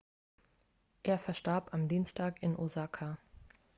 [1.03, 3.19] er verstarb am dienstag in osaka